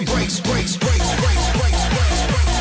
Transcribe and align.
my 0.00 0.06
breaks, 0.12 0.40
breaks, 0.40 0.76
breaks, 0.76 1.14
breaks, 1.20 1.50
breaks, 1.58 1.88
breaks, 1.92 2.22
breaks. 2.30 2.56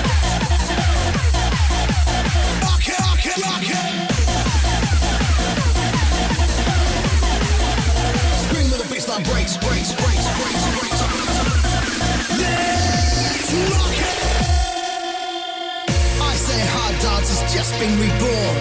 Rock 2.64 2.84
it, 2.88 3.00
rock 3.00 3.26
it, 3.26 3.38
rock 3.48 3.64
it. 3.64 3.86
Scream 8.44 8.68
with 8.71 8.82
the 8.84 8.88
baseline 8.94 9.23
breaks, 9.32 9.55
breaks, 9.57 9.91
breaks, 9.94 10.28
breaks, 10.39 10.66
breaks. 10.75 11.02
Let's 12.44 13.52
rock 13.71 14.00
it. 14.10 14.18
I 16.20 16.34
say 16.36 16.60
hard 16.76 16.96
dance 17.00 17.30
has 17.30 17.42
just 17.54 17.71
been 17.80 17.94
reborn. 18.00 18.56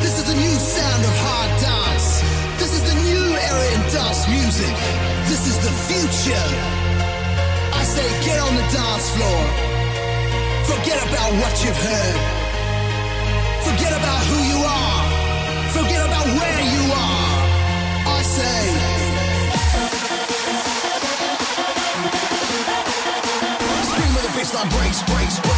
This 0.00 0.18
is 0.18 0.24
the 0.24 0.34
new 0.34 0.56
sound 0.58 1.04
of 1.04 1.16
hard 1.22 1.60
dance. 1.60 2.22
This 2.58 2.72
is 2.74 2.82
the 2.82 2.94
new 3.06 3.36
era 3.36 3.66
in 3.74 3.80
dance 3.92 4.26
music. 4.28 4.74
This 5.28 5.46
is 5.46 5.58
the 5.58 5.70
future 5.86 6.85
say 7.96 8.08
get 8.26 8.38
on 8.46 8.52
the 8.60 8.66
dance 8.76 9.08
floor. 9.14 9.42
Forget 10.70 10.98
about 11.08 11.30
what 11.40 11.54
you've 11.62 11.82
heard. 11.88 12.18
Forget 13.68 13.92
about 14.00 14.20
who 14.30 14.38
you 14.52 14.58
are. 14.78 15.02
Forget 15.76 16.02
about 16.08 16.26
where 16.38 16.60
you 16.74 16.84
are. 17.06 17.32
I 18.16 18.22
say. 18.36 18.56
baseline 24.36 24.70
breaks, 24.76 25.00
breaks, 25.10 25.40
breaks. 25.40 25.55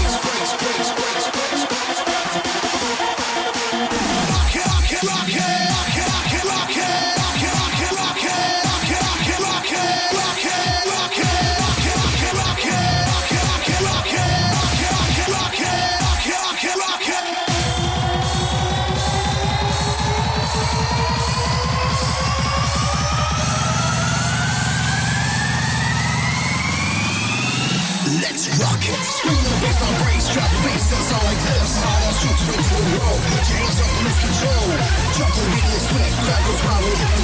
Let's 28.19 28.50
rock 28.58 28.83
it. 28.83 28.98
Scream 28.98 29.38
the 29.47 29.55
bass 29.62 29.78
brace, 29.78 30.27
drop 30.34 30.50
the 30.50 30.61
bass 30.66 30.91
and 30.91 31.05
sound 31.06 31.22
like 31.22 31.38
this. 31.38 31.70
Hard 31.78 32.02
ass 32.02 32.19
shoots 32.19 32.42
straight 32.42 32.66
to 32.66 32.74
the 32.83 32.98
road. 32.98 33.20
Put 33.30 33.47
your 33.47 33.58
hands 33.62 33.78
up 33.78 33.91
and 33.94 34.02
lose 34.11 34.20
control. 34.27 34.64
To 34.66 35.22
the 35.22 35.44
beat 35.55 35.66
the 35.70 35.80
sweat, 35.86 36.12
crowd 36.27 36.42
goes 36.42 36.62
wild 36.66 36.83
with 36.83 36.98
the. 36.98 37.14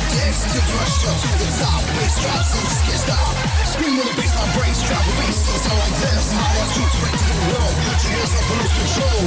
Till 0.55 0.63
you 0.63 0.77
rush 0.79 1.03
up 1.11 1.17
to 1.19 1.31
the 1.35 1.51
top. 1.59 1.83
Bass 1.99 2.15
drops 2.23 2.51
and 2.55 2.67
just 2.71 2.83
can't 2.87 3.03
stop. 3.11 3.35
Scream 3.75 3.95
the 3.99 4.07
bass 4.15 4.35
brace, 4.55 4.81
drop 4.87 5.03
the 5.03 5.15
bass 5.19 5.39
and 5.51 5.61
sound 5.67 5.79
like 5.83 5.97
this. 5.99 6.25
Hard 6.31 6.55
ass 6.63 6.71
shoots 6.79 6.95
straight 6.95 7.19
to 7.19 7.27
the 7.27 7.47
road. 7.51 7.75
Put 7.75 7.99
your 7.99 8.13
hands 8.15 8.33
up 8.39 8.47
and 8.55 8.59
lose 8.63 8.75
control. 8.79 9.21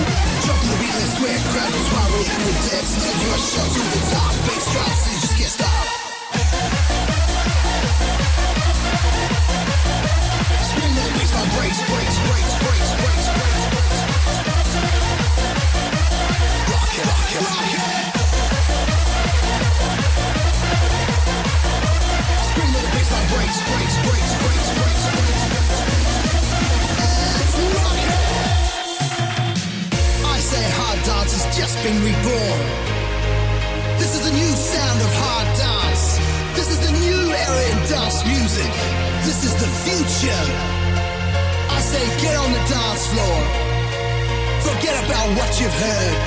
To 0.48 0.52
the 0.56 0.76
beat 0.80 0.96
the 0.96 1.08
sweat, 1.20 1.42
crowd 1.52 1.72
goes 1.76 1.90
wild 1.92 2.12
with 2.16 2.32
the. 2.32 2.80
Till 2.96 3.12
you 3.12 3.28
rush 3.28 3.52
up 3.60 3.68
to 3.76 3.82
the 3.92 4.02
top. 4.08 4.32
Bass 4.48 4.57
Forget 44.68 45.06
about 45.06 45.28
what 45.38 45.60
you've 45.60 45.74
heard. 45.74 46.18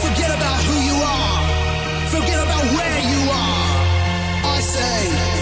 Forget 0.00 0.30
about 0.36 0.58
who 0.66 0.76
you 0.88 0.96
are. 1.02 2.08
Forget 2.08 2.38
about 2.42 2.64
where 2.76 2.98
you 3.12 3.30
are. 3.30 4.54
I 4.54 4.60
say. 4.60 5.37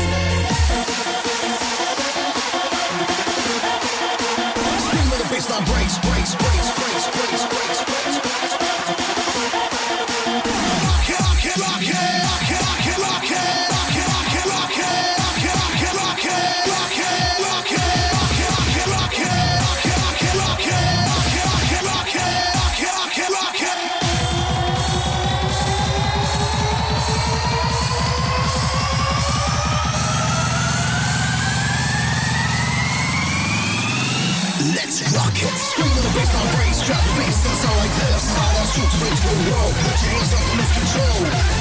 rocket. 35.14 35.54
Screaming 35.54 36.02
the 36.02 36.12
baseline 36.16 36.50
breaks, 36.56 36.80
trap 36.82 37.02
beats 37.18 37.40
that 37.44 37.56
sound 37.60 37.78
like 37.78 37.94
this. 38.00 38.22
How 38.32 38.58
our 38.58 38.66
shoots 38.66 38.96
into 38.96 39.28
the 39.28 39.44
world, 39.50 39.74
put 39.76 39.96
your 40.02 40.12
hands 40.16 40.32
up 40.34 40.42
and 40.42 40.56
lose 40.56 40.72
control. 40.72 41.18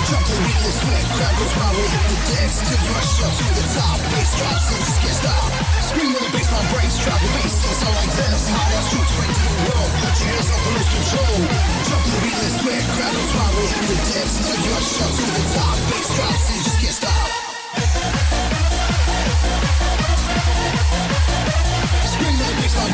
Jump 0.09 0.23
the 0.25 0.38
wheel 0.39 0.61
and 0.66 0.75
sweat, 0.75 1.06
grab 1.16 1.35
your 1.35 1.50
hit 1.85 2.06
the 2.09 2.19
dance 2.31 2.57
till 2.66 2.79
you 2.79 2.91
rush 2.95 3.13
up 3.22 3.33
to 3.35 3.45
the 3.56 3.66
top. 3.75 3.97
Bass 4.09 4.31
drops 4.39 4.67
and 4.73 4.81
just 4.85 5.00
can't 5.03 5.17
stop. 5.19 5.50
Screaming 5.85 6.22
the 6.22 6.31
baseline 6.33 6.67
breaks, 6.73 6.97
trap 7.03 7.19
beats 7.22 7.57
that 7.61 7.75
sound 7.75 7.95
like 8.00 8.13
this. 8.16 8.41
How 8.50 8.66
our 8.66 8.83
shoots 8.89 9.13
into 9.13 9.44
the 9.45 9.62
world, 9.69 9.91
put 10.00 10.16
your 10.16 10.29
hands 10.31 10.50
up 10.50 10.62
and 10.66 10.73
lose 10.79 10.91
control. 10.95 11.35
Jump 11.85 12.03
the 12.06 12.17
wheel 12.23 12.39
and 12.39 12.56
sweat, 12.62 12.83
grab 12.95 13.13
your 13.13 13.67
hit 13.69 13.85
the 13.89 13.97
dance 14.09 14.33
till 14.41 14.59
you 14.63 14.69
rush 14.73 14.94
up 15.03 15.12
to 15.12 15.25
the 15.25 15.44
top. 15.53 15.54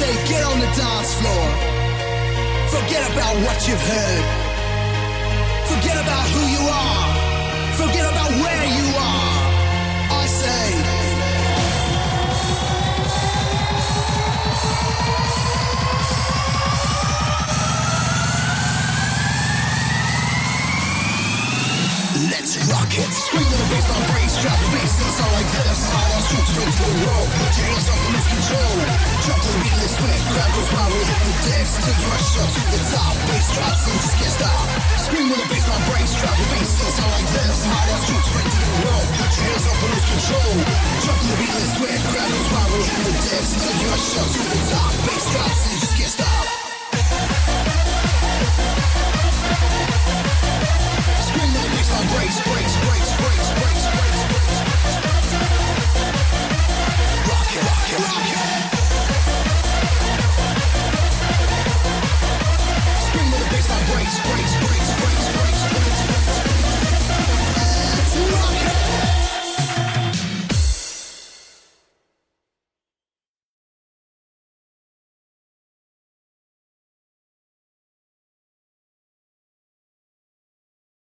I 0.00 0.02
say 0.02 0.16
get 0.32 0.44
on 0.44 0.58
the 0.58 0.64
dance 0.64 1.12
floor. 1.20 1.46
Forget 2.72 3.04
about 3.12 3.36
what 3.44 3.68
you've 3.68 3.84
heard. 3.92 4.24
Forget 5.68 5.96
about 6.00 6.26
who 6.32 6.42
you 6.56 6.62
are. 6.72 7.04
Forget 7.76 8.06
about 8.08 8.30
where 8.40 8.64
you 8.80 8.86
are. 8.96 9.32
I 10.08 10.24
say. 10.24 10.64
Let's 22.32 22.56
rock 22.72 22.88
it. 22.96 23.12
Scream 23.12 23.44
with 23.44 23.60
the 23.60 23.68
bass 23.68 23.90
on 23.92 24.02
brace, 24.08 24.36
drop 24.40 24.60
bass 24.72 24.96
and 24.96 25.12
sound 25.12 25.32
like 25.36 25.50
this. 25.60 25.92
Ass 25.92 26.24
shoots 26.30 26.48
straight 26.52 26.72
to 26.72 26.84
the 26.88 27.04
road. 27.04 27.28
Put 27.36 27.52
your 27.58 27.66
hands 27.68 27.88
up 27.92 28.00
and 28.00 28.12
lose 28.16 28.28
control. 28.32 28.74
Jump 29.28 29.69
sweat, 30.00 30.50
goes 30.56 30.70
wild 30.72 30.92
with 30.96 31.08
the 31.08 31.34
dance. 31.50 31.72
Till 31.80 31.96
you 32.00 32.08
rush 32.08 32.32
up 32.40 32.50
to 32.50 32.62
the 32.72 32.80
top. 32.88 33.14
Bass 33.28 33.48
drops 33.52 33.82
and 33.88 33.98
just 34.00 34.16
can't 34.16 34.34
stop. 34.34 34.66
Scream 34.96 35.26
with 35.28 35.40
the 35.42 35.48
bass 35.52 35.66
on 35.68 35.80
brace, 35.88 36.14
drop 36.16 36.36
the 36.36 36.46
bass 36.56 36.70
sound 36.80 37.12
like 37.12 37.28
this. 37.28 37.58
Hard 37.68 37.88
ass 37.92 38.02
shoots 38.08 38.28
straight 38.28 38.48
to 38.48 38.58
the. 38.60 38.68
Put 38.80 39.30
your 39.36 39.44
hands 39.50 39.66
up 39.68 39.76
and 39.76 39.90
lose 39.92 40.06
control. 40.08 40.52
Jump 41.04 41.18
to 41.20 41.26
the 41.28 41.36
beat 41.40 41.54
the 41.54 41.66
sweat, 41.76 42.00
goes 42.14 42.48
wild 42.52 42.70
with 42.80 43.04
the 43.04 43.14
dance. 43.28 43.50
Till 43.60 43.76
you 43.76 43.88
rush 43.92 44.16
up 44.16 44.28
to 44.30 44.40
the 44.40 44.58
top. 44.72 45.09